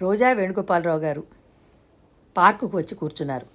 [0.00, 1.22] రోజా వేణుగోపాలరావు గారు
[2.36, 3.46] పార్కుకు వచ్చి కూర్చున్నారు.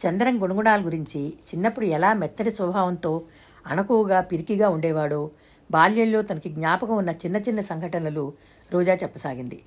[0.00, 3.22] చంద్రం గుణగుణాల గురించి చిన్నప్పుడు ఎలా మెత్తటి స్వభావంతో
[3.66, 5.30] అణకువగా పిరికిగా ఉండేవాడో
[5.70, 8.32] బాల్యంలో తనకి జ్ఞాపకం ఉన్న చిన్న చిన్న సంఘటనలు
[8.72, 9.58] రోజా చెప్పసాగింది.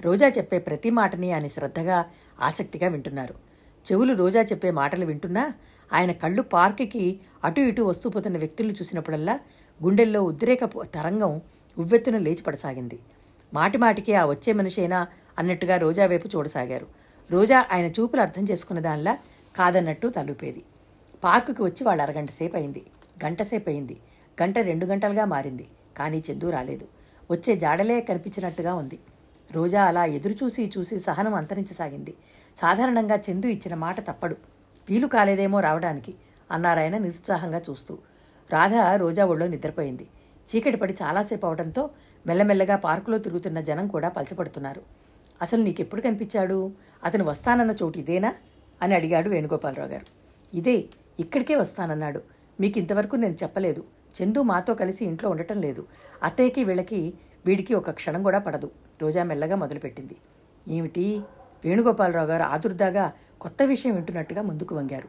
[0.00, 1.98] రోజా చెప్పే ప్రతి మాటని ఆయన శ్రద్ధగా
[2.40, 3.34] ఆసక్తిగా వింటున్నారు.
[3.84, 5.52] చెవులు రోజా చెప్పే మాటలు వింటున్నా
[5.92, 9.40] ఆయన కళ్ళు పార్కుకి అటు ఇటు వస్తూ పోతున్న వ్యక్తులను చూసినప్పుడల్లా
[9.82, 10.64] గుండెల్లో ఉద్రేక
[10.94, 11.40] తరంగం
[11.78, 12.98] ఉవ్వెత్తున లేచిపడసాగింది
[13.54, 15.06] మాటిమాటికి ఆ వచ్చే మనిషేనా
[15.38, 16.86] అన్నట్టుగా రోజా వైపు చూడసాగారు.
[17.30, 19.18] రోజా ఆయన చూపులు అర్థం చేసుకున్న దానిలా
[19.56, 20.62] కాదన్నట్టు తలుపేది.
[21.24, 22.82] పార్కుకి వచ్చి వాళ్ళు అరగంట సేపు అయింది
[23.24, 23.96] గంట సేపు అయింది
[24.42, 25.66] గంట రెండు గంటలుగా మారింది.
[25.96, 26.88] కానీ చందు రాలేదు.
[27.30, 28.98] వచ్చే జాడలే కనిపించినట్టుగా ఉంది.
[29.52, 32.14] రోజా అలా ఎదురు చూసి చూసి సహనం అంతరించసాగింది.
[32.56, 34.36] సాధారణంగా చందు ఇచ్చిన మాట తప్పడు.
[34.88, 36.14] వీలు కాలేదేమో రావడానికి
[36.52, 37.98] అన్నారాయన నిరుత్సాహంగా చూస్తూ.
[38.50, 40.06] రాధ రోజా ఒళ్ళో నిద్రపోయింది.
[40.46, 41.90] చీకటి పడి చాలాసేపు అవడంతో
[42.26, 44.82] మెల్లమెల్లగా పార్కులో తిరుగుతున్న జనం కూడా పలచపడుతున్నారు
[45.42, 46.72] అసలు నీకెప్పుడు కనిపించాడు?
[47.04, 48.34] అతను వస్తానన్న చోటు ఇదేనా?
[48.82, 50.06] అని అడిగాడు వేణుగోపాలరావు గారు.
[50.56, 50.84] ఇదే
[51.20, 52.22] ఇక్కడికే వస్తానన్నాడు.
[52.60, 53.84] మీకు ఇంతవరకు నేను చెప్పలేదు.
[54.22, 55.86] చందు మాతో కలిసి ఇంట్లో ఉండటం లేదు.
[56.22, 57.14] అత్తయ్యకి వీళ్ళకి
[57.46, 58.70] వీడికి ఒక క్షణం కూడా పడదు.
[59.02, 60.16] రోజా మెల్లగా మొదలుపెట్టింది.
[60.68, 61.20] ఏమిటి?
[61.64, 65.08] వేణుగోపాలరావు గారు ఆదుర్దాగా కొత్త విషయం వింటున్నట్టుగా ముందుకు వంగారు.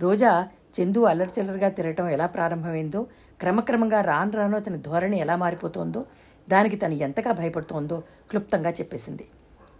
[0.00, 3.06] రోజా చందు అల్లరిచిల్లరగా తిరగటం ఎలా ప్రారంభమైందో
[3.40, 6.04] క్రమక్రమంగా రాను రాను అతని ధోరణి ఎలా మారిపోతోందో
[6.48, 9.24] దానికి తను ఎంతగా భయపడుతోందో క్లుప్తంగా చెప్పేసింది.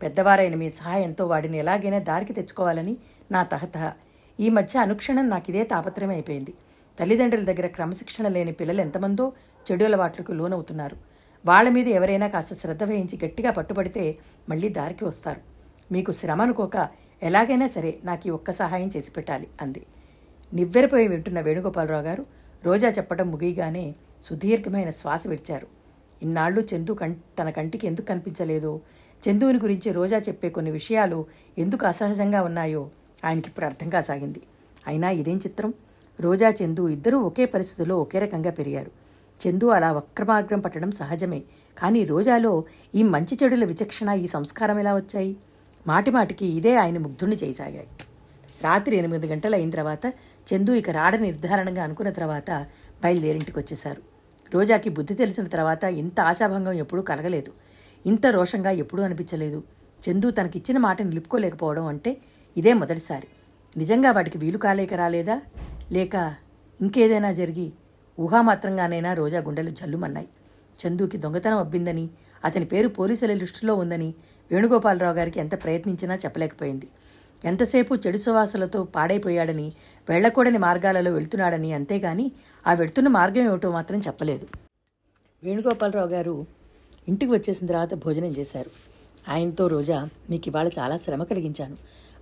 [0.03, 2.97] పెద్దవారైన మీ సహాయంతో వాడిని ఎలాగైనా దారికి తెచ్చుకోవాలని
[3.31, 3.93] నా తహతహ.
[4.41, 6.55] ఈ మధ్య అనుక్షణం నాకు ఇదే తాపత్రయం అయిపోయింది.
[7.01, 9.33] తల్లిదండ్రుల దగ్గర క్రమశిక్షణ లేని పిల్లలు ఎంతమందో
[9.67, 10.97] చెడు అలవాట్లకు లోనవుతున్నారు.
[11.47, 15.41] వాళ్ళ మీద ఎవరైనా కాస్త శ్రద్ధ వహించి గట్టిగా పట్టుబడితే మళ్ళీ దారికి వస్తారు.
[15.93, 16.89] మీకు శ్రమ అనుకోక
[17.23, 19.83] ఎలాగైనా సరే నాకు ఈ ఒక్క సహాయం చేసి పెట్టాలి అంది.
[20.53, 22.27] నివ్వెరపోయి వింటున్న వేణుగోపాలరావు గారు
[22.65, 25.67] రోజా చెప్పడం ముగియగానే సుదీర్ఘమైన శ్వాస విడిచారు.
[26.23, 28.81] ఇన్నాళ్ళు చందు కం తన కంటికి ఎందుకు కనిపించలేదో?
[29.25, 31.25] చందువుని గురించి రోజా చెప్పే కొన్ని విషయాలు
[31.59, 32.91] ఎందుకు అసహజంగా ఉన్నాయో
[33.25, 34.43] ఆయనకి ఇప్పుడు అర్థం కాసాగింది
[34.87, 35.75] అయినా ఇదేం చిత్రం?
[36.21, 38.91] రోజా చందు ఇద్దరూ ఒకే పరిస్థితిలో ఒకే రకంగా పెరిగారు.
[39.43, 41.43] చందు అలా వక్రమార్గం పట్టడం సహజమే.
[41.79, 45.37] కానీ రోజాలో ఈ మంచి చెడుల విచక్షణ ఈ సంస్కారం ఎలా వచ్చాయి?
[45.87, 47.87] మాటిమాటికి ఇదే ఆయన ముగ్ధుణ్ణి చేయసాగాయి.
[48.65, 50.07] రాత్రి ఎనిమిది గంటలు అయిన తర్వాత
[50.49, 52.51] చందు ఇక రాడని నిర్ధారణగా అనుకున్న తర్వాత
[53.05, 54.03] బయలుదేరింటికి వచ్చేశారు
[54.55, 57.53] రోజాకి బుద్ధి తెలిసిన తర్వాత ఇంత ఆశాభంగం ఎప్పుడూ కలగలేదు.
[58.07, 59.63] ఇంత రోషంగా ఎప్పుడూ అనిపించలేదు.
[60.05, 62.17] చందు తనకిచ్చిన మాట నిలుపుకోలేకపోవడం అంటే
[62.57, 63.29] ఇదే మొదటిసారి.
[63.77, 65.37] నిజంగా వాటికి వీలు కాలేక రాలేదా?
[65.93, 66.35] లేక
[66.81, 67.73] ఇంకేదైనా జరిగి
[68.21, 70.29] ఊహామాత్రంగానైనా రోజా గుండెలు జల్లుమన్నాయి.
[70.81, 72.11] చందుకి దొంగతనం అబ్బిందని
[72.45, 74.15] అతని పేరు పోలీసుల లిస్టులో ఉందని
[74.51, 76.89] వేణుగోపాలరావు గారికి ఎంత ప్రయత్నించినా చెప్పలేకపోయింది.
[77.45, 79.73] ఎంతసేపు చెడు సువాసలతో పాడైపోయాడని
[80.09, 82.33] వెళ్ళకూడని మార్గాలలో వెళ్తున్నాడని అంతేగాని
[82.67, 84.47] ఆ వెళ్తున్న మార్గం ఏమిటో మాత్రం చెప్పలేదు.
[85.45, 86.47] వేణుగోపాలరావు గారు
[87.09, 88.71] ఇంటికి వచ్చేసిన తర్వాత భోజనం చేశారు.
[89.29, 91.77] ఆయనతో రోజా మీకు ఇవాళ చాలా శ్రమ కలిగించాను.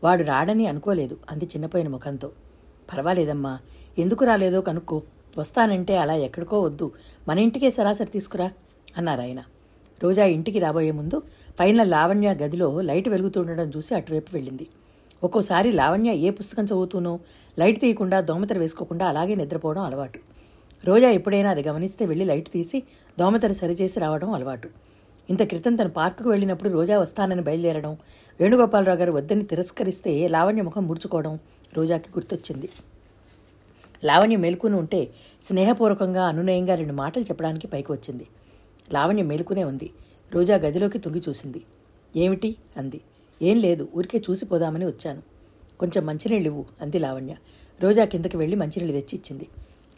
[0.05, 2.33] వాడు రాడని అనుకోలేదు అంది చిన్నపోయిన ముఖంతో.
[2.93, 3.59] పర్వాలేదమ్మా
[3.99, 5.03] ఎందుకు రాలేదో కనుక్కో.
[5.39, 6.93] వస్తానంటే అలా ఎక్కడికో వద్దు.
[7.29, 8.51] మన ఇంటికే సరాసరి తీసుకురా
[8.97, 9.45] అన్నారు ఆయన.
[10.03, 11.23] రోజా ఇంటికి రాబోయే ముందు
[11.61, 14.69] పైన లావణ్య గదిలో లైట్ వెలుగుతుండడం చూసి అటువైపు వెళ్ళింది.
[15.23, 17.21] ఒక్కోసారి లావణ్య ఏ పుస్తకం చదువుతూనో
[17.59, 20.19] లైట్ తీయకుండా దోమతెర వేసుకోకుండా అలాగే నిద్రపోవడం అలవాటు.
[20.85, 22.83] రోజా ఎప్పుడైనా అది గమనిస్తే వెళ్ళి లైట్ తీసి
[23.19, 24.69] దోమతెర సరిచేసి రావడం అలవాటు.
[25.31, 27.97] ఇంత క్రితం తను పార్కుకు వెళ్ళినప్పుడు రోజా వస్తానని బయలుదేరడం
[28.41, 31.39] వేణుగోపాలరావు గారు వద్దని తిరస్కరిస్తే లావణ్య ముఖం ముడుచుకోవడం
[31.77, 32.69] రోజాకి గుర్తొచ్చింది.
[34.05, 35.11] లావణ్య మేల్కొని ఉంటే
[35.43, 38.27] స్నేహపూర్వకంగా అనునయంగా రెండు మాటలు చెప్పడానికి పైకి వచ్చింది.
[38.93, 39.91] లావణ్య మేలుకునే ఉంది.
[40.33, 41.63] రోజా గదిలోకి తుంగి చూసింది.
[42.17, 42.57] ఏమిటి?
[42.77, 43.01] అంది.
[43.43, 45.23] ఏం లేదు ఊరికే చూసిపోదామని వచ్చాను.
[45.81, 47.35] కొంచెం మంచినీళ్ళు ఇవ్వు అంది లావణ్య.
[47.83, 49.49] రోజా కిందకి వెళ్ళి మంచినీళ్ళు తెచ్చి ఇచ్చింది.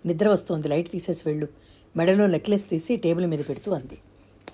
[0.07, 1.49] నిద్ర వస్తోంది లైట్ తీసేసి వెళ్ళు.
[1.97, 3.99] మెడలో నెక్లెస్ తీసి టేబుల్ మీద పెడుతూ అంది.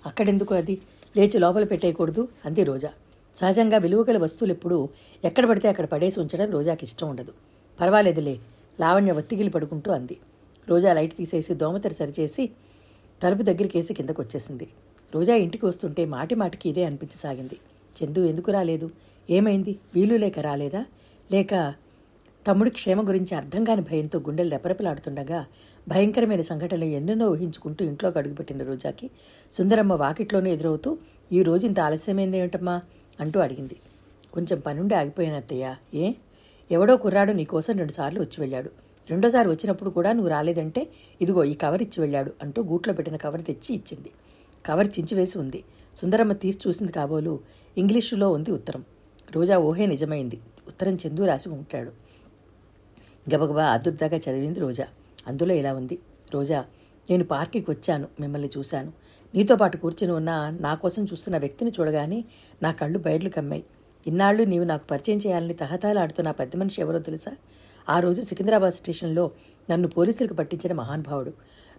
[0.06, 0.80] అక్కడెందుకు అది?
[1.16, 2.90] లేచి లోపల పెట్టేయకూడదు అంది రోజా.
[3.36, 4.88] సహజంగా విలువగల వస్తువులు ఎప్పుడూ
[5.24, 7.32] ఎక్కడ పడితే అక్కడ పడేసి ఉంచడం రోజాకి ఇష్టం ఉండదు.
[7.80, 8.38] పర్వాలేదులే
[8.80, 10.16] లావణ్య ఒత్తిగిలి పడుకుంటూ అంది.
[10.68, 12.50] రోజా లైట్ తీసేసి దోమతెర సరిచేసి
[13.22, 14.68] తలుపు దగ్గరికేసి కిందకు వచ్చేసింది
[15.14, 17.56] రోజా ఇంటికి వస్తుంటే మాటి మాటికి ఇదే అనిపించసాగింది.
[17.96, 18.90] చందు ఎందుకు రాలేదు?
[19.31, 19.78] ఏమైంది?
[19.94, 20.84] వీలు లేక రాలేదా?
[21.32, 21.75] లేక
[22.46, 25.46] తమ్ముడి క్షేమ గురించి అర్థం కాని భయంతో గుండెలు రెపరెపలాడుతుండగా
[25.88, 29.10] భయంకరమైన సంఘటనలు ఎన్నెన్నో ఊహించుకుంటూ ఇంట్లోకి అడుగుపెట్టిన రోజాకి.
[29.52, 30.98] సుందరమ్మ వాకిట్లోనే ఎదురవుతూ
[31.32, 32.82] ఈ రోజు ఇంత ఆలస్యమైంది ఏమిటమ్మా?
[33.20, 33.76] అంటూ అడిగింది.
[34.32, 36.12] కొంచెం పనుండి ఆగిపోయాను అత్తయ్య ఏ?
[36.70, 38.70] ఎవడో కుర్రాడు నీకోసం రెండుసార్లు వచ్చి వెళ్ళాడు.
[39.10, 40.88] రెండోసారి వచ్చినప్పుడు కూడా నువ్వు రాలేదంటే
[41.20, 44.10] ఇదిగో ఈ కవర్ ఇచ్చి వెళ్ళాడు అంటూ గూట్లో పెట్టిన కవర్ తెచ్చి ఇచ్చింది.
[44.70, 45.64] కవర్ చించివేసి ఉంది.
[45.96, 47.40] సుందరమ్మ తీసి చూసింది కాబోలు.
[47.78, 48.84] ఇంగ్లీషులో ఉంది ఉత్తరం.
[49.32, 50.38] రోజా ఊహే నిజమైంది.
[50.69, 51.90] ఉత్తరం చందు రాసి ఉంటాడు
[53.34, 54.87] గబగబా ఆదుర్దాగా చదివింది రోజా.
[55.26, 55.99] అందులో ఇలా ఉంది.
[56.34, 56.64] రోజా
[57.11, 58.93] నేను పార్కుకి వచ్చాను మిమ్మల్ని చూశాను.
[59.34, 62.25] నీతో పాటు కూర్చుని ఉన్న నా కోసం చూస్తున్న వ్యక్తిని చూడగానే
[62.62, 63.64] నా కళ్ళు బయర్లు కమ్మాయి.
[64.06, 67.32] ఇన్నాళ్ళు నీవు నాకు పరిచయం చేయాలని తహతాలాడుతున్న పెద్ద మనిషి ఎవరో తెలుసా?
[67.88, 69.31] ఆ రోజు సికింద్రాబాద్ స్టేషన్లో
[69.70, 71.32] నన్ను పోలీసులకు పట్టించిన మహానుభావుడు.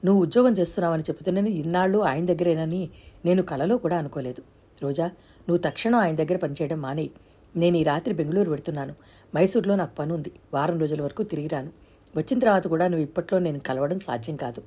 [0.06, 2.90] నువ్వు ఉద్యోగం చేస్తున్నావని చెబుతున్నని ఇన్నాళ్ళు ఆయన దగ్గరేనని
[3.26, 4.42] నేను కలలో కూడా అనుకోలేదు.
[4.84, 5.06] రోజా
[5.48, 7.12] నువ్వు తక్షణం ఆయన దగ్గర పనిచేయడం మానేయి.
[7.56, 8.94] నేను ఈ రాత్రి బెంగళూరు పెడుతున్నాను
[9.36, 11.72] మైసూర్లో నాకు పని ఉంది వారం రోజుల వరకు తిరిగి రాను.
[12.16, 14.62] వచ్చిన తర్వాత కూడా నువ్వు ఇప్పట్లో నేను కలవడం సాధ్యం కాదు.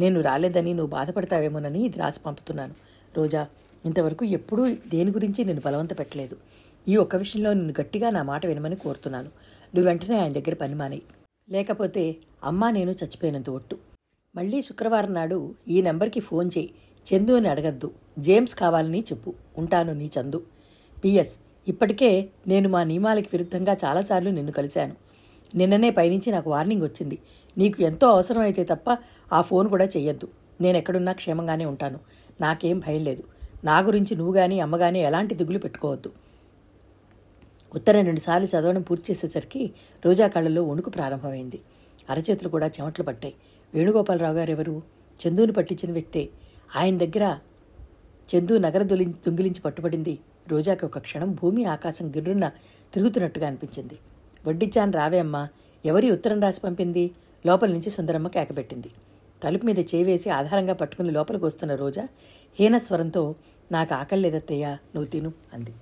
[0.00, 2.74] నేను రాలేదని నువ్వు బాధపడతావేమోనని ఇది రాసి పంపుతున్నాను.
[3.16, 3.46] రోజా
[3.86, 6.36] ఇంతవరకు ఎప్పుడూ దేని గురించి నేను బలవంత పెట్టలేదు.
[6.88, 9.30] ఈ ఒక్క విషయంలో నిన్ను గట్టిగా నా మాట వినమని కోరుతున్నాను.
[9.74, 11.02] నువ్వు వెంటనే ఆయన దగ్గర పని మానేయి.
[11.48, 13.89] లేకపోతే అమ్మ నేను చచ్చిపోయినంత ఒట్టు.
[14.36, 16.70] మళ్ళీ శుక్రవారం నాడు ఈ నెంబర్కి ఫోన్ చేయి.
[17.06, 17.90] చందు అని అడగద్దు.
[18.18, 19.34] జేమ్స్ కావాలని చెప్పు.
[19.58, 20.42] ఉంటాను నీ చందు.
[21.04, 21.38] పిఎస్
[21.68, 24.94] ఇప్పటికే నేను మా నియమాలకి విరుద్ధంగా చాలాసార్లు నిన్ను కలిశాను.
[25.54, 27.18] నిన్ననే పైనుంచి నాకు వార్నింగ్ వచ్చింది.
[27.58, 28.98] నీకు ఎంతో అవసరమైతే తప్ప
[29.32, 30.28] ఆ ఫోన్ కూడా చెయ్యొద్దు.
[30.60, 31.98] నేను ఎక్కడున్నా క్షేమంగానే ఉంటాను.
[32.40, 33.22] నాకేం భయం లేదు.
[33.64, 36.12] నా గురించి నువ్వు కానీ అమ్మ కానీ ఎలాంటి దిగులు పెట్టుకోవద్దు.
[37.74, 39.72] ఉత్తరం రెండుసార్లు చదవడం పూర్తి చేసేసరికి
[40.06, 41.60] రోజా కళ్ళలో వణుకు ప్రారంభమైంది.
[42.10, 43.34] అరచేతులు కూడా చెమట్లు పట్టాయి.
[43.74, 44.82] వేణుగోపాలరావు గారు ఎవరు?
[45.20, 46.28] చందుని పట్టించిన వ్యక్తే.
[46.76, 47.38] ఆయన దగ్గర
[48.28, 50.18] చందు నగర దొలి దొంగిలించి పట్టుబడింది.
[50.48, 52.50] రోజాకి ఒక క్షణం భూమి ఆకాశం గిర్రున్న
[52.94, 53.98] తిరుగుతున్నట్టుగా అనిపించింది.
[54.46, 55.48] వడ్డిచ్చాను రావే అమ్మా.
[55.84, 57.10] ఎవరి ఉత్తరం రాసి పంపింది?
[57.46, 58.90] లోపల నుంచి సుందరమ్మ కేకబెట్టింది
[59.42, 62.08] తలుపు మీద చేవేసి ఆధారంగా పట్టుకుని లోపలికి వస్తున్న రోజా
[62.60, 63.34] హీనస్వరంతో
[63.72, 65.74] నాకు ఆకలి లేదత్తయ్యా నువ్వు తిను అంది.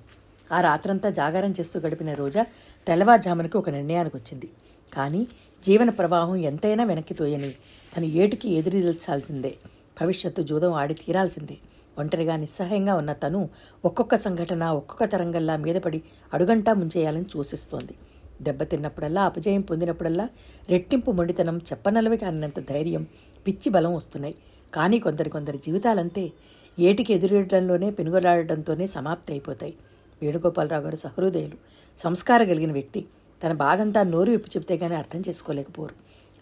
[0.52, 2.46] ఆ రాత్రంతా జాగారం చేస్తూ గడిపిన రోజా
[2.86, 4.50] తెల్లవారుజామునకి ఒక నిర్ణయానికి వచ్చింది
[4.92, 5.26] కానీ
[5.64, 7.50] జీవన ప్రవాహం ఎంతైనా వెనక్కి తోయని
[7.96, 9.54] తను ఏటికి ఎదురుదల్చాల్సిందే.
[10.00, 11.56] భవిష్యత్తు జూదం ఆడి తీరాల్సిందే.
[11.98, 13.48] ఒంటరిగా నిస్సహాయంగా ఉన్న తను
[13.84, 16.02] ఒక్కొక్క సంఘటన ఒక్కొక్క తరంగల్లా మీదపడి
[16.34, 17.94] అడుగంటా ముంచేయాలని చూసిస్తోంది.
[18.42, 20.28] దెబ్బతిన్నప్పుడల్లా అపజయం పొందినప్పుడల్లా
[20.70, 23.06] రెట్టింపు మొండితనం చెప్పనలవి కానంత ధైర్యం
[23.46, 24.34] పిచ్చి బలం వస్తున్నాయి.
[24.74, 26.32] కానీ కొందరి కొందరి జీవితాలంతే
[26.78, 29.74] ఏటికి ఎదురేయడంలోనే పెనుగలాడడంతోనే సమాప్తి అయిపోతాయి
[30.22, 31.56] వేణుగోపాలరావు గారు సహృదయులు
[31.98, 33.04] సంస్కారం కలిగిన వ్యక్తి.
[33.44, 35.94] తన బాధంతా నోరు విప్పి చెప్తే గానీ అర్థం చేసుకోలేకపోరు.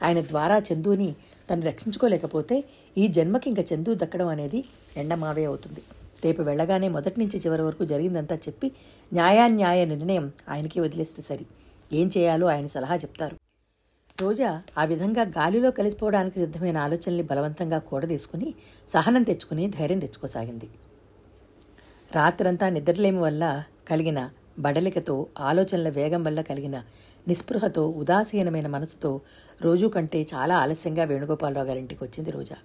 [0.04, 1.16] ఆయన ద్వారా చందుని
[1.50, 2.64] తను రక్షించుకోలేకపోతే
[2.98, 4.64] ఈ జన్మకి ఇంకా చందు దక్కడం అనేది
[4.96, 5.82] ఎండమావే అవుతుంది.
[6.24, 8.72] రేపు వెళ్ళగానే మొదటి నుంచి చివరి వరకు జరిగిందంతా చెప్పి
[9.12, 11.46] న్యాయాన్యాయ నిర్ణయం ఆయనకి వదిలేస్తే సరి.
[11.92, 13.36] ఏం చేయాలో ఆయన సలహా చెప్తారు.
[14.20, 18.54] రోజా ఆ విధంగా గాలిలో కలిసిపోవడానికి సిద్ధమైన ఆలోచనల్ని బలవంతంగా కూడదీసుకుని
[18.88, 20.68] సహనం తెచ్చుకుని ధైర్యం తెచ్చుకోసాగింది.
[22.14, 26.82] రాత్రంతా నిద్రలేమి వల్ల కలిగిన బడలికతో ఆలోచనల వేగం వల్ల కలిగిన
[27.28, 29.20] నిస్పృహతో ఉదాసీనమైన మనసుతో
[29.62, 32.56] రోజు కంటే చాలా ఆలస్యంగా వేణుగోపాలరావు గారింటికి వచ్చింది రోజా.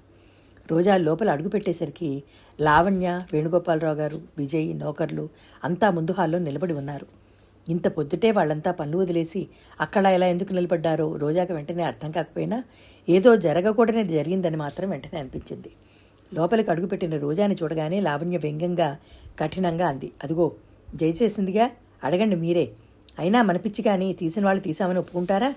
[0.71, 2.23] రోజా లోపల అడుగుపెట్టేసరికి
[2.61, 5.29] లావణ్య వేణుగోపాలరావు గారు విజయ్ నౌకర్లు
[5.63, 7.07] అంతా ముందు హాల్లో నిలబడి ఉన్నారు.
[7.69, 9.47] ఇంత పొద్దుటే వాళ్ళంతా పనులు వదిలేసి
[9.81, 12.63] అక్కడ ఎలా ఎందుకు నిలబడ్డారో రోజాకి వెంటనే అర్థం కాకపోయినా
[13.09, 15.71] ఏదో జరగకూడనేది జరిగిందని మాత్రం వెంటనే అనిపించింది.
[16.33, 18.97] లోపలికి అడుగుపెట్టిన రోజాని చూడగానే లావణ్య వ్యంగ్యంగా
[19.39, 20.11] కఠినంగా అంది.
[20.23, 20.51] అదిగో
[20.95, 21.69] జయచేసిందిగా
[22.03, 22.71] అడగండి మీరే.
[23.19, 25.53] అయినా మన పిచ్చి కానీ తీసిన వాళ్ళు తీసామని ఒప్పుకుంటారా?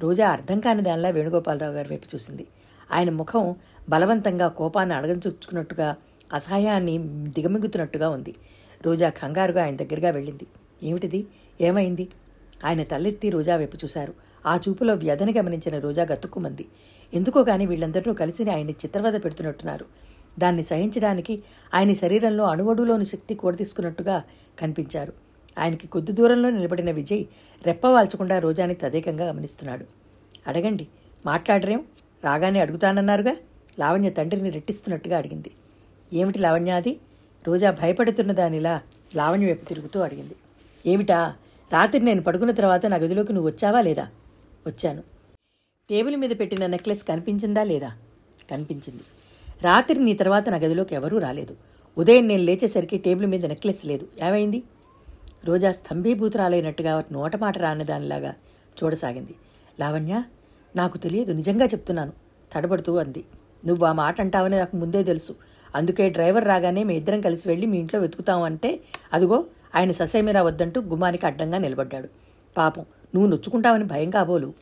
[0.00, 2.46] రోజా అర్థం కాని దానిలా వేణుగోపాలరావు గారి వైపు చూసింది.
[2.92, 3.56] ఆయన ముఖం
[3.88, 5.96] బలవంతంగా కోపాన్ని అడగచుచ్చుకున్నట్టుగా
[6.32, 6.98] అసహాయాన్ని
[7.28, 8.34] దిగమిగుతున్నట్టుగా ఉంది.
[8.86, 10.46] రోజా కంగారుగా ఆయన దగ్గరగా వెళ్ళింది.
[10.82, 11.26] ఏమిటిది?
[11.60, 12.08] ఏమైంది?
[12.64, 14.14] ఆయన తలెత్తి రోజా వైపు చూశారు.
[14.46, 16.66] ఆ చూపులో వ్యధని గమనించిన రోజా గతుక్కుమంది.
[17.14, 19.86] ఎందుకో కానీ వీళ్ళందరూ కలిసి ఆయన్ని చిత్రవద పెడుతున్నట్టున్నారు.
[20.38, 21.42] దాన్ని సహించడానికి
[21.74, 24.22] ఆయన శరీరంలో అణువడులోని శక్తి కూడదీసుకున్నట్టుగా
[24.58, 25.12] కనిపించారు.
[25.58, 27.24] ఆయనకి కొద్ది దూరంలో నిలబడిన విజయ్
[27.66, 29.84] రెప్పవాల్చకుండా రోజాని తదేకంగా గమనిస్తున్నాడు.
[30.46, 30.86] అడగండి
[31.26, 31.84] మాట్లాడరేం?
[32.24, 33.36] రాగానే అడుగుతానన్నారుగా?
[33.78, 35.50] లావణ్య తండ్రిని రెట్టిస్తున్నట్టుగా అడిగింది.
[36.12, 36.98] ఏమిటి లావణ్య అది?
[37.46, 38.82] రోజా భయపడుతున్న దానిలా
[39.16, 40.36] లావణ్య వైపు తిరుగుతూ అడిగింది.
[40.86, 41.34] ఏమిటా?
[41.72, 44.08] రాత్రి నేను పడుకున్న తర్వాత నా గదిలోకి నువ్వు వచ్చావా లేదా?
[44.66, 45.02] వచ్చాను.
[45.90, 47.92] టేబుల్ మీద పెట్టిన నెక్లెస్ కనిపించిందా లేదా?
[48.50, 49.02] కనిపించింది.
[49.62, 51.56] రాత్రి నీ తర్వాత నా గదిలోకి ఎవరూ రాలేదు.
[51.98, 54.08] ఉదయం నేను లేచేసరికి టేబుల్ మీద నెక్లెస్ లేదు.
[54.28, 54.62] ఏమైంది?
[55.44, 58.34] రోజా స్తంభీభూతురాలైనట్టుగా నోట మాట రాని దానిలాగా
[58.84, 59.34] చూడసాగింది.
[59.80, 60.22] లావణ్య
[60.76, 62.12] నాకు తెలియదు నిజంగా చెప్తున్నాను
[62.52, 63.24] తడబడుతూ అంది.
[63.66, 65.34] నువ్వు ఆ మాట అంటావని నాకు ముందే తెలుసు.
[65.74, 68.80] అందుకే డ్రైవర్ రాగానే మీ ఇద్దరం కలిసి వెళ్ళి మీ ఇంట్లో వెతుకుతాం అంటే
[69.12, 72.08] అదిగో ఆయన ససేమిరా వద్దంటూ గుమ్మానికి అడ్డంగా నిలబడ్డాడు.
[72.56, 74.54] పాపం నువ్వు నొచ్చుకుంటావని భయం కాబోలు.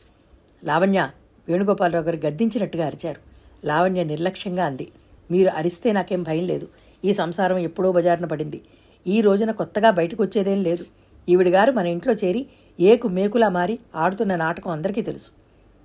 [0.63, 1.09] లావణ్య
[1.49, 3.30] వేణుగోపాలరావు గారు గద్దించినట్టుగా అరిచారు.
[3.65, 4.87] లావణ్య నిర్లక్ష్యంగా అంది.
[5.31, 6.67] మీరు అరిస్తే నాకేం భయం లేదు.
[7.05, 8.61] ఈ సంసారం ఎప్పుడో బజారున పడింది.
[9.07, 10.85] ఈ రోజున కొత్తగా బయటకు వచ్చేదేం లేదు
[11.29, 12.45] ఈవిడిగారు మన ఇంట్లో చేరి
[12.79, 15.29] ఏకు మేకులా మారి ఆడుతున్న నాటకం అందరికీ తెలుసు.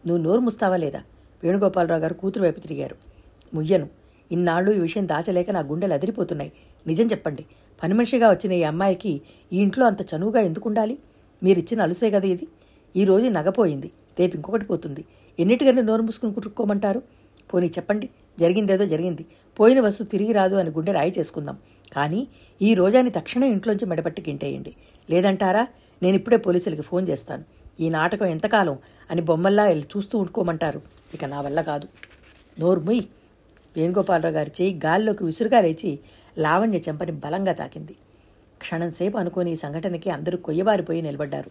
[0.06, 1.02] నువ్వు నోరు ముస్తావా లేదా?
[1.42, 2.96] వేణుగోపాలరావు గారు కూతురు వైపు తిరిగారు.
[3.54, 3.88] ముయ్యను.
[4.32, 6.52] ఇన్నాళ్ళు ఈ విషయం దాచలేక నా గుండెలు అదిరిపోతున్నాయి.
[6.86, 7.44] నిజం చెప్పండి.
[7.82, 9.20] పని మనిషిగా వచ్చిన ఈ అమ్మాయికి
[9.52, 10.98] ఈ ఇంట్లో అంత చనువుగా ఎందుకు ఉండాలి
[11.42, 12.48] మీరిచ్చిన అలుసే కదా ఇది?
[12.96, 15.04] ఈరోజు నగపోయింది రేపు ఇంకొకటి పోతుంది.
[15.38, 17.02] ఎన్నిటికన్నా నోరు మూసుకుని కుట్టుకోమంటారు?
[17.54, 18.10] పోనీ చెప్పండి
[18.40, 19.26] జరిగిందేదో జరిగింది.
[19.60, 21.58] పోయిన వస్తువు తిరిగి రాదు అని గుండె రాయి చేసుకుందాం.
[21.92, 22.28] కానీ
[22.62, 24.72] ఈ రోజాని తక్షణం ఇంట్లోంచి మెడపట్టి గింటేయండి.
[25.10, 25.66] లేదంటారా?
[26.02, 27.44] నేను ఇప్పుడే పోలీసులకి ఫోన్ చేస్తాను.
[27.80, 28.78] ఈ నాటకం ఎంతకాలం
[29.10, 30.82] అని బొమ్మల్లా వెళ్ళి చూస్తూ ఉండుకోమంటారు
[31.14, 31.88] ఇక నా వల్ల కాదు.
[32.60, 33.02] నోర్ముయ్
[33.76, 35.98] వేణుగోపాలరావు గారి చేయి గాల్లోకి విసురుగా లేచి
[36.38, 37.96] లావణ్య చెంపని బలంగా తాకింది.
[38.60, 41.50] క్షణంసేపు అనుకోని ఈ సంఘటనకి అందరూ కొయ్యబారిపోయి నిలబడ్డారు.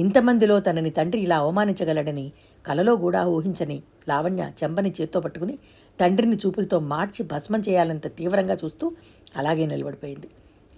[0.00, 2.32] ఇంతమందిలో తనని తండ్రి ఇలా అవమానించగలడని
[2.66, 5.58] కలలో కూడా ఊహించని లావణ్య చెంపని చేత్తో పట్టుకుని
[6.00, 8.92] తండ్రిని చూపులతో మార్చి భస్మం చేయాలంత తీవ్రంగా చూస్తూ
[9.36, 10.28] అలాగే నిలబడిపోయింది.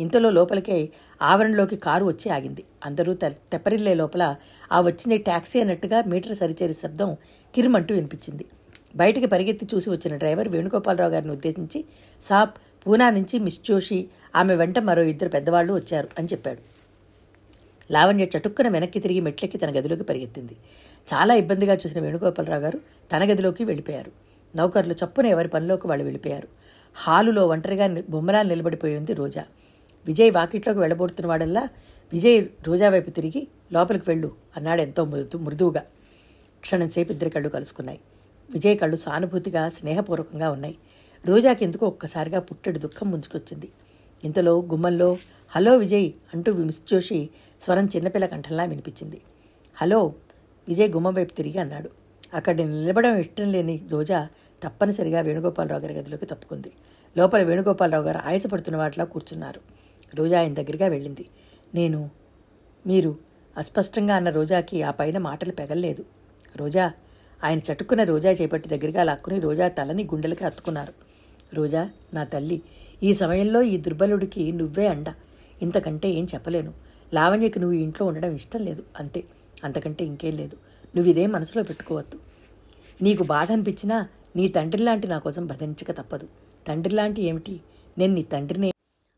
[0.01, 0.89] ఇంతలో లోపలికే
[1.23, 2.65] ఆవరణలోకి కారు వచ్చి ఆగింది.
[2.85, 4.35] అందరూ తె- తెప్పరిల్లే లోపల
[4.73, 7.17] ఆ వచ్చింది ట్యాక్సీ అన్నట్టుగా మీటర్ సరిచేరి శబ్దం
[7.55, 8.45] కిరిమంటూ వినిపించింది.
[8.97, 11.85] బయటికి పరిగెత్తి చూసి వచ్చిన డ్రైవర్ వేణుగోపాలరావు గారిని ఉద్దేశించి
[12.21, 12.51] సాబ్
[12.87, 16.72] పూనా నుంచి మిస్ జోషి ఆమె వెంట మరో ఇద్దరు పెద్దవాళ్ళు వచ్చారు అని చెప్పాడు.
[17.93, 20.57] లావణ్య చటుక్కున వెనక్కి తిరిగి మెట్లెక్కి తన గదిలోకి పరిగెత్తింది.
[21.15, 22.81] చాలా ఇబ్బందిగా చూసిన వేణుగోపాలరావు గారు
[23.13, 24.13] తన గదిలోకి వెళ్ళిపోయారు.
[24.57, 26.49] నౌకర్లు చప్పున ఎవరి పనిలోకి వాళ్ళు వెళ్ళిపోయారు.
[26.95, 29.45] హాలులో ఒంటరిగా ని- బొమ్మలా నిలబడిపోయి ఉంది రోజా.
[30.07, 31.69] విజయ్ వాకిట్లోకి వెళ్ళబోతున్న వాడల్లా
[32.13, 35.83] విజయ్ రోజా వైపు తిరిగి లోపలికి వెళ్ళు అన్నాడు ఎంతో మృదు మృదువుగా.
[36.61, 38.01] క్షణంసేపు ఇద్దరి కళ్ళు కలుసుకున్నాయి.
[38.51, 40.77] విజయ్ కళ్ళు సానుభూతిగా స్నేహపూర్వకంగా ఉన్నాయి.
[41.27, 43.69] రోజాకి ఎందుకో ఒక్కసారిగా పుట్టెడు దుఃఖం ముంచుకొచ్చింది.
[44.25, 45.17] ఇంతలో గుమ్మంలో
[45.51, 49.21] హలో విజయ్ అంటూ మిస్ జోషి స్వరం చిన్నపిల్ల కంఠంలా వినిపించింది.
[49.77, 50.15] హలో
[50.69, 51.91] విజయ్ గుమ్మం వైపు తిరిగి అన్నాడు.
[52.35, 54.29] అక్కడ నిలబడడం ఇష్టం లేని రోజా
[54.63, 56.73] తప్పనిసరిగా వేణుగోపాలరావు గారి గదిలోకి తప్పుకుంది.
[57.17, 59.61] లోపల వేణుగోపాలరావు గారు ఆయాసపడుతున్న వాటిలా కూర్చున్నారు.
[60.15, 61.27] రోజా ఆయన దగ్గరగా వెళ్ళింది.
[61.75, 62.11] నేను
[62.87, 63.17] మీరు
[63.57, 66.05] అస్పష్టంగా అన్న రోజాకి ఆ పైన మాటలు పెగల్లేదు.
[66.57, 66.93] రోజా
[67.45, 71.12] ఆయన చటుక్కున రోజా చేపట్టి దగ్గరగా లాక్కుని రోజా తలని గుండెలకి హత్తుకున్నారు
[71.55, 72.63] రోజా నా తల్లి
[73.03, 75.07] ఈ సమయంలో ఈ దుర్బలుడికి నువ్వే అండ.
[75.63, 76.73] ఇంతకంటే ఏం చెప్పలేను.
[77.15, 78.83] లావణ్యకి నువ్వు ఇంట్లో ఉండడం ఇష్టం లేదు.
[78.99, 79.25] అంతే.
[79.65, 80.57] అంతకంటే ఇంకేం లేదు.
[80.97, 82.19] నువ్వు ఇదే మనసులో పెట్టుకోవద్దు.
[83.03, 86.29] నీకు బాధ అనిపించినా నీ తండ్రిలాంటి నా కోసం భదించక తప్పదు.
[86.69, 87.61] తండ్రిలాంటి ఏమిటి?
[87.99, 88.73] నేను నీ తండ్రిని.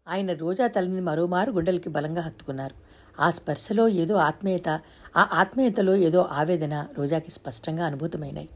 [0.09, 2.75] ఆయన రోజా తలని మరోమారు గుండెలకి బలంగా హత్తుకున్నారు.
[3.21, 4.69] ఆ స్పర్శలో ఏదో ఆత్మీయత
[5.17, 8.49] ఆ ఆత్మీయతలో ఏదో ఆవేదన రోజాకి స్పష్టంగా అనుభూతమైనాయి.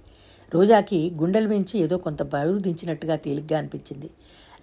[0.54, 4.10] రోజాకి గుండెల మించి ఏదో కొంత బరువు దించినట్టుగా తేలిగ్గా అనిపించింది.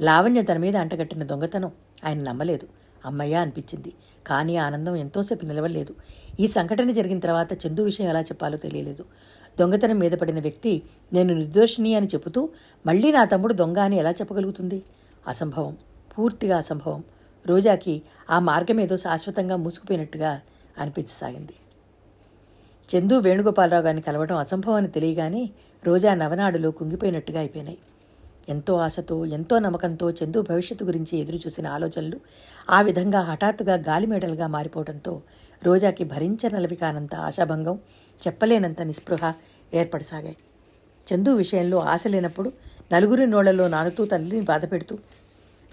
[0.02, 1.72] లావణ్య తన మీద అంటగట్టిన దొంగతనం
[2.06, 2.68] ఆయన నమ్మలేదు.
[3.06, 3.94] అమ్మయ్య అనిపించింది.
[4.28, 5.96] కానీ ఆనందం ఎంతోసేపు నిలవలేదు
[6.40, 9.06] ఈ సంఘటన జరిగిన తర్వాత చందు విషయం ఎలా చెప్పాలో తెలియలేదు.
[9.60, 10.82] దొంగతనం మీద పడిన వ్యక్తి
[11.14, 12.50] నేను నిర్దోషిని అని చెబుతూ
[12.86, 14.84] మళ్ళీ నా తమ్ముడు దొంగ అని ఎలా చెప్పగలుగుతుంది?
[15.28, 15.78] అసంభవం.
[16.18, 17.04] పూర్తిగా అసంభవం.
[17.46, 20.42] రోజాకి ఆ మార్గం ఏదో శాశ్వతంగా మూసుకుపోయినట్టుగా
[20.80, 21.54] అనిపించసాగింది.
[22.90, 25.50] చందు వేణుగోపాలరావు గారిని కలవడం అసంభవం అని తెలియగానే
[25.86, 27.78] రోజా నవనాడులో కుంగిపోయినట్టుగా అయిపోయినాయి.
[28.50, 32.20] ఎంతో ఆశతో ఎంతో నమ్మకంతో చందు భవిష్యత్తు గురించి ఎదురు చూసిన ఆలోచనలు
[32.70, 35.22] ఆ విధంగా హఠాత్తుగా గాలిమేడలుగా మారిపోవడంతో
[35.64, 37.80] రోజాకి భరించనలవి కానంత ఆశాభంగం
[38.28, 39.34] చెప్పలేనంత నిస్పృహ
[39.74, 40.38] ఏర్పడసాగాయి.
[41.08, 42.52] చందు విషయంలో ఆశ లేనప్పుడు
[42.94, 44.98] నలుగురి నోళ్ళలో నానుతూ తల్లిని బాధపెడుతూ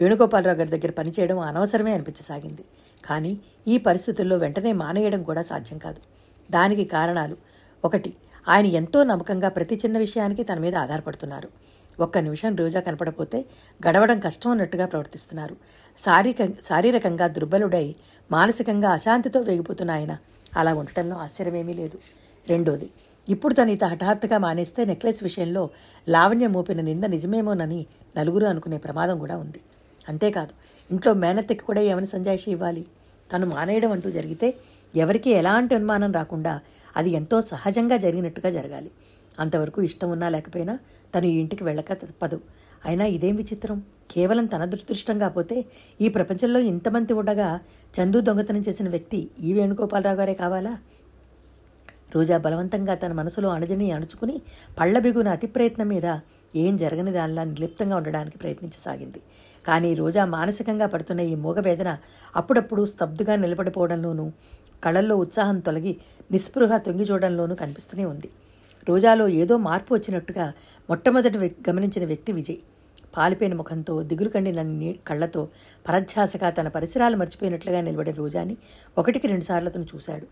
[0.00, 2.64] వేణుగోపాలరావు గారి దగ్గర పనిచేయడం అనవసరమే అనిపించసాగింది.
[3.04, 3.38] కానీ
[3.68, 6.21] ఈ పరిస్థితుల్లో వెంటనే మానేయడం కూడా సాధ్యం కాదు.
[6.54, 7.36] దానికి కారణాలు.
[7.84, 8.10] ఒకటి
[8.48, 11.48] ఆయన ఎంతో నమ్మకంగా ప్రతి చిన్న విషయానికి తన మీద ఆధారపడుతున్నారు.
[12.00, 13.38] ఒక్క నిమిషం రోజా కనపడపోతే
[13.88, 15.56] గడవడం కష్టం అన్నట్టుగా ప్రవర్తిస్తున్నారు.
[15.98, 17.86] శారీరక శారీరకంగా దుర్బలుడై
[18.32, 20.12] మానసికంగా అశాంతితో వేగిపోతున్న ఆయన
[20.56, 21.98] అలా ఉండటంలో ఆశ్చర్యమేమీ లేదు.
[22.48, 22.90] రెండోది
[23.28, 25.62] ఇప్పుడు తను ఇత హఠాత్తుగా మానేస్తే నెక్లెస్ విషయంలో
[26.08, 29.60] లావణ్య మోపిన నింద నిజమేమోనని నలుగురు అనుకునే ప్రమాదం కూడా ఉంది.
[30.08, 30.54] అంతేకాదు
[30.90, 32.84] ఇంట్లో మేనత్తెకి కూడా ఏమైనా సంజాయిషి ఇవ్వాలి?
[33.32, 34.54] తను మానేయడం అంటూ జరిగితే
[34.96, 36.60] ఎవరికి ఎలాంటి అనుమానం రాకుండా
[36.96, 38.90] అది ఎంతో సహజంగా జరిగినట్టుగా జరగాలి.
[39.38, 40.78] అంతవరకు ఇష్టం ఉన్నా లేకపోయినా
[41.14, 42.40] తను ఈ ఇంటికి వెళ్ళక తప్పదు.
[42.86, 43.82] అయినా ఇదేం విచిత్రం?
[44.10, 45.64] కేవలం తన దురదృష్టం కాకపోతే
[46.00, 47.60] ఈ ప్రపంచంలో ఇంతమంది ఉండగా
[47.94, 50.78] చందు దొంగతనం చేసిన వ్యక్తి ఈ వేణుగోపాలరావు గారే కావాలా?
[52.16, 54.42] రోజా బలవంతంగా తన మనసులో అణజని అణుచుకుని
[54.80, 56.16] పళ్ళబిగున అతి ప్రయత్నం మీద
[56.56, 59.20] ఏం జరగని దానిలా నిర్లిప్తంగా ఉండడానికి ప్రయత్నించసాగింది.
[59.66, 61.98] కానీ రోజా మానసికంగా పడుతున్న ఈ మూగవేదన
[62.36, 64.32] అప్పుడప్పుడు స్తబ్దుగా నిలబడిపోవడంలోనూ
[64.84, 65.96] కళ్ళల్లో ఉత్సాహం తొలగి
[66.32, 68.30] నిస్పృహ తొంగి చూడడంలోనూ కనిపిస్తూనే ఉంది.
[68.88, 70.52] రోజాలో ఏదో మార్పు వచ్చినట్టుగా
[70.88, 72.56] మొట్టమొదటి వ్యక్- గమనించిన వ్యక్తి విజయ్.
[73.16, 75.48] పాలిపోయిన ముఖంతో దిగులు కండిన నీ కళ్ళతో
[75.88, 78.56] పరధ్యాసగా తన పరిసరాలు మర్చిపోయినట్లుగా నిలబడిన రోజాని
[78.98, 80.26] ఒకటికి రెండుసార్లు అతను చూశాడు.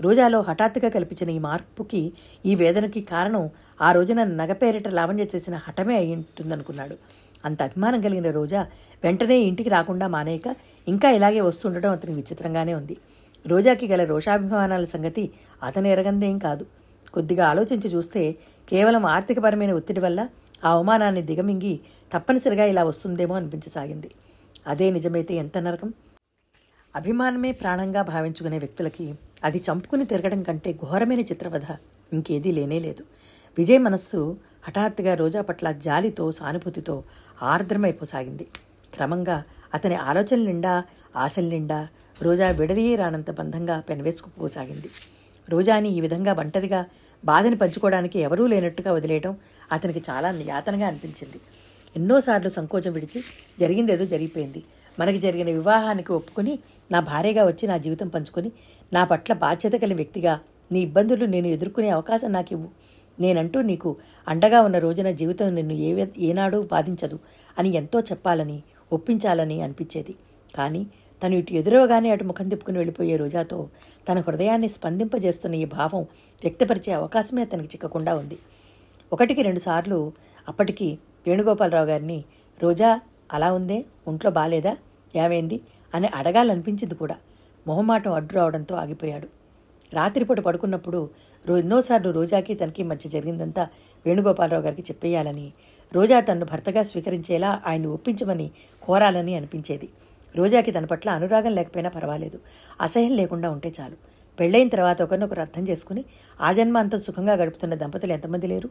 [0.00, 2.12] రోజాలో హఠాత్తుగా కల్పించిన ఈ మార్పుకి
[2.46, 6.96] ఈ వేదనకి కారణం ఆ రోజున నగపేరిట లావణ్య చేసిన హఠమే అయి ఉంటుందనుకున్నాడు.
[7.44, 8.66] అంత అభిమానం కలిగిన రోజా
[9.04, 10.56] వెంటనే ఇంటికి రాకుండా మానేయక
[10.88, 12.96] ఇంకా ఇలాగే వస్తుండటం అతనికి విచిత్రంగానే ఉంది.
[13.46, 15.30] రోజాకి గల రోషాభిమానాల సంగతి
[15.62, 16.66] అతను ఎరగందేం కాదు.
[17.12, 18.32] కొద్దిగా ఆలోచించి చూస్తే
[18.68, 20.28] కేవలం ఆర్థికపరమైన ఒత్తిడి వల్ల
[20.64, 21.80] ఆ అవమానాన్ని దిగమింగి
[22.12, 24.10] తప్పనిసరిగా ఇలా వస్తుందేమో అనిపించసాగింది.
[24.66, 25.94] అదే నిజమైతే ఎంత నరకం?
[26.96, 31.66] అభిమానమే ప్రాణంగా భావించుకునే వ్యక్తులకి అది చంపుకుని తిరగడం కంటే ఘోరమైన చిత్రవధ.
[32.12, 33.04] ఇంకేదీ లేనే లేదు.
[33.58, 34.36] విజయ్ మనస్సు
[34.68, 37.02] హఠాత్తుగా రోజా పట్ల జాలితో సానుభూతితో
[37.42, 38.46] ఆర్ద్రమైపోసాగింది.
[38.94, 39.42] క్రమంగా
[39.74, 40.84] అతని ఆలోచన నిండా
[41.16, 41.88] ఆశల నిండా
[42.22, 44.88] రోజా విడదీయే రానంత బంధంగా పెనవేసుకుపోసాగింది.
[45.48, 46.84] రోజాని ఈ విధంగా ఒంటరిగా
[47.24, 49.36] బాధని పంచుకోవడానికి ఎవరూ లేనట్టుగా వదిలేయడం
[49.72, 51.40] అతనికి చాలా యాతనగా అనిపించింది.
[51.96, 53.22] ఎన్నోసార్లు సంకోచం విడిచి
[53.60, 54.62] జరిగిందేదో జరిగిపోయింది.
[54.98, 56.58] మనకి జరిగిన వివాహానికి ఒప్పుకొని
[56.92, 58.52] నా భార్యగా వచ్చి నా జీవితం పంచుకొని
[58.92, 60.34] నా పట్ల బాధ్యత కలిగిన వ్యక్తిగా
[60.72, 62.68] నీ ఇబ్బందులు నేను ఎదుర్కొనే అవకాశం నాకు ఇవ్వు.
[63.20, 63.96] నేనంటూ నీకు
[64.26, 67.18] అండగా ఉన్న రోజున జీవితం నిన్ను ఏ ఏనాడూ బాధించదు
[67.58, 70.14] అని ఎంతో చెప్పాలని ఒప్పించాలని అనిపించేది.
[70.54, 70.82] కానీ
[71.22, 73.58] తను ఇటు ఎదురవగానే అటు ముఖం తిప్పుకుని వెళ్ళిపోయే రోజాతో
[74.08, 76.02] తన హృదయాన్ని స్పందింపజేస్తున్న ఈ భావం
[76.42, 78.38] వ్యక్తపరిచే అవకాశమే అతనికి చిక్కకుండా ఉంది.
[79.12, 80.12] ఒకటికి రెండుసార్లు
[80.48, 82.18] అప్పటికి వేణుగోపాలరావు గారిని
[82.62, 82.90] రోజా
[83.32, 83.84] అలా ఉందే?
[84.08, 84.76] ఒంట్లో బాలేదా?
[85.16, 85.60] ఏమైంది?
[85.94, 87.16] అని అడగాలనిపించింది కూడా.
[87.66, 89.28] మొహమాటం అడ్డు రావడంతో ఆగిపోయాడు.
[89.92, 91.10] రాత్రిపూట పడుకున్నప్పుడు
[91.46, 93.68] రో ఎన్నోసార్లు రోజాకి తనకి మధ్య జరిగిందంతా
[94.06, 95.52] వేణుగోపాలరావు గారికి చెప్పేయాలని
[95.92, 98.50] రోజా తన్ను భర్తగా స్వీకరించేలా ఆయన్ని ఒప్పించమని
[98.82, 99.88] కోరాలని అనిపించేది.
[100.36, 102.40] రోజాకి తన పట్ల అనురాగం లేకపోయినా పర్వాలేదు.
[102.80, 103.96] అసహ్యం లేకుండా ఉంటే చాలు.
[104.40, 106.04] పెళ్ళైన తర్వాత ఒకరినొకరు అర్థం చేసుకుని
[106.40, 108.70] ఆ జన్మ అంతా సుఖంగా గడుపుతున్న దంపతులు ఎంతమంది లేరు?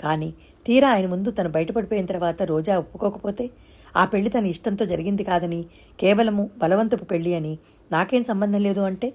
[0.00, 0.34] కానీ
[0.66, 3.44] తీరా ఆయన ముందు తను బయటపడిపోయిన తర్వాత రోజా ఒప్పుకోకపోతే
[3.96, 5.60] ఆ పెళ్ళి తన ఇష్టంతో జరిగింది కాదని
[6.00, 7.58] కేవలము బలవంతపు పెళ్ళి అని
[7.92, 9.10] నాకేం సంబంధం లేదు అంటే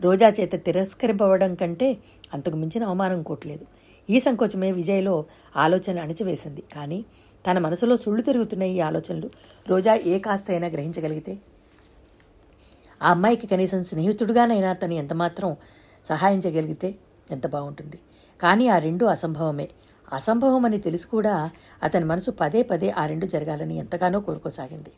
[0.00, 1.88] రోజా చేత తిరస్కరింపవడం కంటే
[2.34, 3.64] అంతకు మించిన అవమానం కోట్లేదు
[4.08, 5.24] ఈ సంకోచమే విజయ్లో
[5.56, 6.62] ఆలోచన అణిచివేసింది.
[6.74, 6.98] కానీ
[7.46, 9.28] తన మనసులో సుళ్ళు తిరుగుతున్న ఈ ఆలోచనలు
[9.68, 11.34] రోజా ఏ కాస్తైనా గ్రహించగలిగితే
[13.02, 15.56] ఆ అమ్మాయికి కనీసం స్నేహితుడుగానైనా తను ఎంతమాత్రం
[16.06, 16.88] సహాయం చేయగలిగితే
[17.30, 17.98] ఎంత బాగుంటుంది.
[18.40, 19.68] కానీ ఆ రెండు అసంభవమే.
[20.12, 21.50] అసంభవం అని తెలిసి కూడా
[21.82, 24.92] అతని మనసు పదే పదే ఆ రెండు జరగాలని ఎంతగానో కోరుకోసాగింది.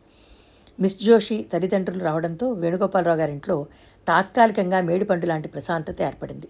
[0.80, 3.66] మిస్ జోషి తల్లిదండ్రులు రావడంతో వేణుగోపాలరావు గారింట్లో
[4.09, 6.49] తాత్కాలికంగా మేడిపండు లాంటి ప్రశాంతత ఏర్పడింది.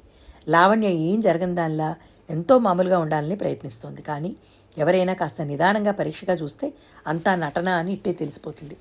[0.49, 1.97] లావణ్య ఏం జరగని దానిలా
[2.31, 4.03] ఎంతో మామూలుగా ఉండాలని ప్రయత్నిస్తోంది.
[4.03, 4.37] కానీ
[4.79, 6.73] ఎవరైనా కాస్త నిదానంగా పరీక్షగా చూస్తే
[7.07, 8.77] అంతా నటన అని ఇట్టే తెలిసిపోతుంది.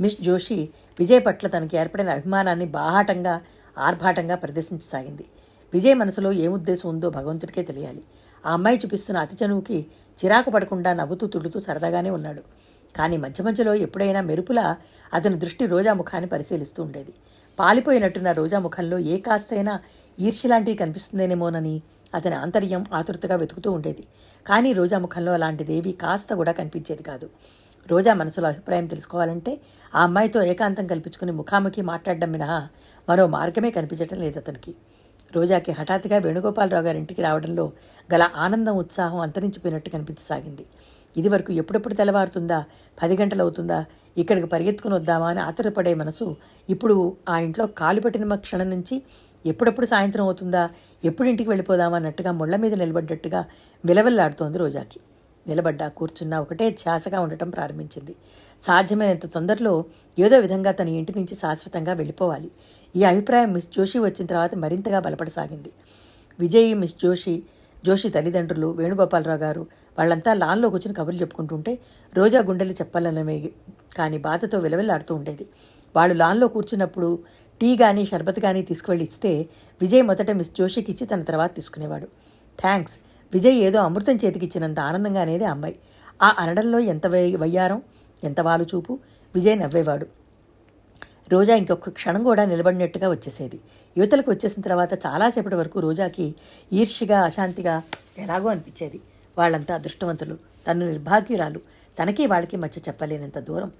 [0.00, 3.34] మిస్ జోషి విజయ్ పట్ల తనకి ఏర్పడిన అభిమానాన్ని బాహాటంగా
[3.78, 5.24] ఆర్భాటంగా ప్రదర్శించసాగింది.
[5.74, 8.02] విజయ్ మనసులో ఏముద్దేశం ఉందో భగవంతుడికే తెలియాలి.
[8.46, 9.86] ఆ అమ్మాయి చూపిస్తున్న అతి చనువుకి
[10.24, 12.42] చిరాకు పడకుండా నవ్వుతూ తుడుతూ సరదాగానే ఉన్నాడు.
[12.96, 14.76] కానీ మధ్య మధ్యలో ఎప్పుడైనా మెరుపులా
[15.14, 17.12] అతని దృష్టి రోజా ముఖాన్ని పరిశీలిస్తూ ఉండేది.
[17.58, 19.80] పాలిపోయినట్టున్న రోజా ముఖంలో ఏ కాస్తైనా
[20.20, 21.82] ఈర్ష్యలాంటివి కనిపిస్తుందేనేమోనని
[22.14, 24.04] అతని ఆంతర్యం ఆతృతగా వెతుకుతూ ఉండేది.
[24.46, 27.30] కానీ రోజా ముఖంలో అలాంటిదేవి కాస్త కూడా కనిపించేది కాదు.
[27.90, 29.60] రోజా మనసులో అభిప్రాయం తెలుసుకోవాలంటే
[29.94, 32.68] ఆ అమ్మాయితో ఏకాంతం కల్పించుకుని ముఖాముఖి మాట్లాడడం మినహా
[33.08, 34.74] మరో మార్గమే కనిపించటం లేదు అతనికి.
[35.36, 37.72] రోజాకి హఠాత్తుగా వేణుగోపాలరావు గారి ఇంటికి రావడంలో
[38.14, 40.64] గల ఆనందం ఉత్సాహం అంతరించిపోయినట్టు కనిపించసాగింది.
[41.16, 42.58] ఇదివరకు ఎప్పుడెప్పుడు తెల్లవారుతుందా
[43.02, 43.78] పది గంటలు అవుతుందా
[44.16, 46.26] ఇక్కడికి పరిగెత్తుకుని వద్దామా అని ఆతురపడే మనసు
[46.68, 46.96] ఇప్పుడు
[47.28, 48.96] ఆ ఇంట్లో కాలు పెట్టిన క్షణం నుంచి
[49.46, 50.64] ఎప్పుడెప్పుడు సాయంత్రం అవుతుందా
[51.04, 53.40] ఎప్పుడు ఇంటికి వెళ్ళిపోదామా అన్నట్టుగా ముళ్ళ మీద నిలబడ్డట్టుగా
[53.84, 55.00] విలవిల్లాడుతోంది రోజాకి.
[55.48, 58.14] నిలబడ్డా కూర్చున్నా ఒకటే ధ్యాసగా ఉండటం ప్రారంభించింది.
[58.60, 59.84] సాధ్యమైనంత తొందరలో
[60.18, 62.50] ఏదో విధంగా తన ఇంటి నుంచి శాశ్వతంగా వెళ్ళిపోవాలి.
[62.96, 65.72] ఈ అభిప్రాయం మిస్ జోషి వచ్చిన తర్వాత మరింతగా బలపడసాగింది.
[66.40, 67.42] విజయ్ మిస్ జోషి
[67.86, 69.66] జోషి తల్లిదండ్రులు వేణుగోపాలరావు గారు
[69.98, 71.78] వాళ్ళంతా లాన్లో కూర్చుని కబుర్లు చెప్పుకుంటుంటే
[72.14, 73.50] రోజా గుండెలు చెప్పాలనమే
[73.96, 75.46] కానీ బాధతో విలవిల్లాడుతూ ఉండేది.
[75.96, 77.18] వాళ్ళు లాన్లో కూర్చున్నప్పుడు
[77.60, 79.48] టీ కానీ షర్బత్ కానీ తీసుకువెళ్ళి ఇస్తే
[79.82, 82.08] విజయ్ మొదట మిస్ జోషికి ఇచ్చి తన తర్వాత తీసుకునేవాడు.
[82.60, 82.98] థ్యాంక్స్.
[83.34, 85.76] విజయ్ ఏదో అమృతం చేతికిచ్చినంత ఆనందంగా అనేది అమ్మాయి.
[86.22, 87.82] ఆ అనడంలో ఎంత వయ్యారం
[88.24, 88.98] ఎంత వాలు చూపు
[89.34, 90.06] విజయ్ నవ్వేవాడు.
[91.32, 93.60] రోజా ఇంకొక క్షణం కూడా నిలబడినట్టుగా వచ్చేసేది.
[93.98, 96.34] యువతలకు వచ్చేసిన తర్వాత చాలాసేపటి వరకు రోజాకి
[96.72, 97.82] ఈర్ష్యగా అశాంతిగా
[98.18, 99.00] ఎలాగో అనిపించేది.
[99.38, 100.38] వాళ్ళంతా అదృష్టవంతులు.
[100.68, 101.60] తను నిర్భాగ్యురాలు.
[102.02, 103.72] తనకి వాళ్ళకి మధ్య చెప్పలేనంత దూరం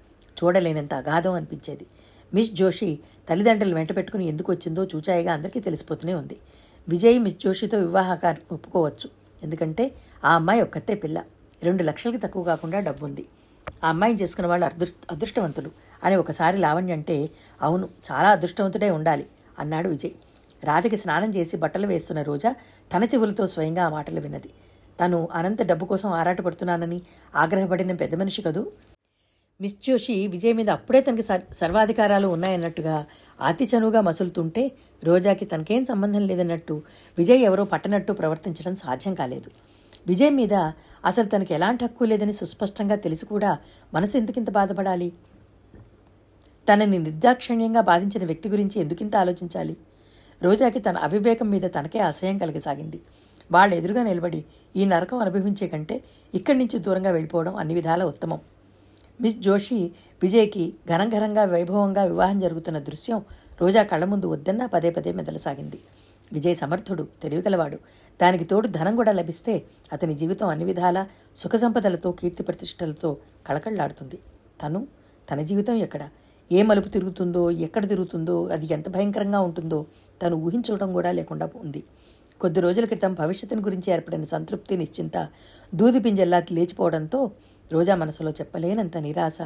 [0.43, 1.85] చూడలేనంత అగాధం అనిపించేది.
[2.33, 6.37] మిస్ జోషి తల్లిదండ్రులు వెంట పెట్టుకుని ఎందుకు వచ్చిందో చూచాయిగా అందరికీ తెలిసిపోతూనే ఉంది.
[6.89, 9.22] విజయ్ మిస్ జోషితో వివాహకారు ఒప్పుకోవచ్చు.
[9.43, 9.91] ఎందుకంటే
[10.25, 11.23] ఆ అమ్మాయి ఒక్కతే పిల్ల.
[11.63, 13.25] రెండు లక్షలకి తక్కువ కాకుండా డబ్బుంది.
[13.83, 15.71] ఆ అమ్మాయిని చేసుకున్న వాళ్ళు అదృష్ట అదృష్టవంతులు.
[16.03, 17.29] అని ఒకసారి లావణ్య అంటే
[17.61, 19.25] అవును చాలా అదృష్టవంతుడే ఉండాలి
[19.59, 20.11] అన్నాడు విజయ్.
[20.63, 22.55] రాధకి స్నానం చేసి బట్టలు వేస్తున్న రోజా
[22.93, 24.49] తన చెవులతో స్వయంగా ఆ మాటలు విన్నది.
[25.01, 27.01] తను అనంత డబ్బు కోసం ఆరాటపడుతున్నానని
[27.35, 28.71] ఆగ్రహపడిన పెద్ద మనిషి కదూ?
[29.63, 31.23] మిస్ జోషి విజయ్ మీద అప్పుడే తనకి
[31.55, 33.05] సర్వాధికారాలు ఉన్నాయన్నట్టుగా
[33.41, 34.71] అతి చనువుగా మసులుతుంటే
[35.03, 36.81] రోజాకి తనకేం సంబంధం లేదన్నట్టు
[37.17, 39.49] విజయ్ ఎవరో పట్టనట్టు ప్రవర్తించడం సాధ్యం కాలేదు.
[40.07, 40.53] విజయ్ మీద
[41.05, 43.57] అసలు తనకి ఎలాంటి హక్కు లేదని సుస్పష్టంగా తెలిసి కూడా
[43.93, 45.13] మనసు ఎందుకింత బాధపడాలి?
[46.69, 49.77] తనని నిర్దాక్షిణ్యంగా బాధించిన వ్యక్తి గురించి ఎందుకింత ఆలోచించాలి?
[50.43, 52.99] రోజాకి తన అవివేకం మీద తనకే అసహ్యం కలిగసాగింది.
[53.51, 54.45] వాళ్ళ ఎదురుగా నిలబడి
[54.75, 58.39] ఈ నరకం అనుభవించే కంటే ఇక్కడి నుంచి దూరంగా వెళ్ళిపోవడం అన్ని విధాల ఉత్తమం.
[59.21, 59.91] మిస్ జోషి
[60.23, 63.21] విజయ్కి ఘనంఘనంగా వైభవంగా వివాహం జరుగుతున్న దృశ్యం
[63.61, 65.79] రోజా కళ్ళ ముందు వద్దన్నా పదే పదే మెదలసాగింది.
[66.33, 67.77] విజయ్ సమర్థుడు తెలివిగలవాడు.
[68.21, 74.19] దానికి తోడు ధనం కూడా లభిస్తే అతని జీవితం అన్ని విధాలా సుఖ సంపదలతో కీర్తి ప్రతిష్టలతో కళకళలాడుతుంది.
[74.63, 74.87] తను
[75.31, 76.09] తన జీవితం ఎక్కడ?
[76.51, 79.85] ఏ మలుపు తిరుగుతుందో ఎక్కడ తిరుగుతుందో అది ఎంత భయంకరంగా ఉంటుందో
[80.21, 81.83] తను ఊహించడం కూడా లేకుండా ఉంది.
[82.39, 85.27] కొద్ది రోజుల క్రితం భవిష్యత్తుని గురించి ఏర్పడిన సంతృప్తి నిశ్చింత
[85.75, 87.31] దూది పింజల్లా లేచిపోవడంతో
[87.71, 89.37] రోజా మనసులో చెప్పలేనంత నిరాశ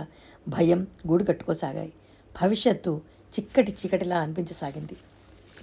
[0.48, 1.94] భయం గూడు కట్టుకోసాగాయి.
[2.42, 3.02] భవిష్యత్తు
[3.34, 4.96] చిక్కటి చీకటిలా అనిపించసాగింది.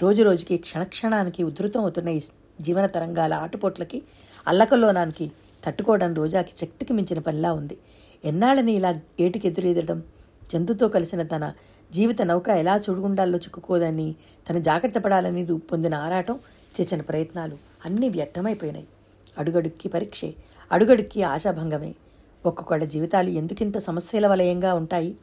[0.03, 2.21] రోజు రోజుకి క్షణక్షణానికి ఉధృతం అవుతున్న ఈ
[2.61, 4.03] జీవన తరంగాల ఆటుపోట్లకి
[4.49, 5.31] అల్లకల్లోనానికి
[5.65, 7.79] తట్టుకోవడం రోజాకి శక్తికి మించిన పనిలా ఉంది.
[8.25, 10.03] ఎన్నాళ్ళని ఇలా ఏటికి ఎదురెదడం
[10.53, 11.53] జంతుతో కలిసిన తన
[11.93, 14.15] జీవిత నౌక ఎలా చూడుగుండాల్లో చిక్కుకోదని
[14.51, 16.39] తను జాగ్రత్త పడాలని రూపొందిన ఆరాటం
[16.81, 18.87] చేసిన ప్రయత్నాలు అన్నీ వ్యర్థమైపోయినాయి.
[19.39, 20.35] అడుగడుక్కి పరీక్షే
[20.73, 21.95] అడుగడుక్కి ఆశాభంగమే.
[22.47, 25.17] ఒక్కొక్కళ్ళ జీవితాలు ఎందుకింత సమస్యల వలయంగా ఉంటాయి?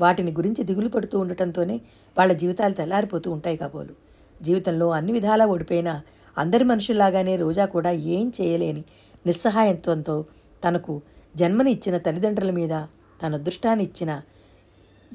[0.00, 1.80] వాటిని గురించి దిగులు పడుతూ ఉండటంతోనే
[2.18, 3.94] వాళ్ళ జీవితాలు తెల్లారిపోతూ ఉంటాయి కాబోలు.
[4.42, 6.02] జీవితంలో అన్ని విధాలా ఓడిపోయినా
[6.38, 8.84] అందరి మనుషుల్లాగానే రోజా కూడా ఏం చేయలేని
[9.26, 10.24] నిస్సహాయత్వంతో
[10.64, 11.02] తనకు
[11.36, 12.74] జన్మని ఇచ్చిన తల్లిదండ్రుల మీద
[13.22, 14.22] తన అదృష్టాన్ని ఇచ్చిన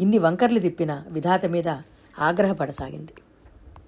[0.01, 1.67] ఇన్ని వంకర్లు తిప్పిన విధాత మీద
[2.19, 3.13] ఆగ్రహపడసాగింది.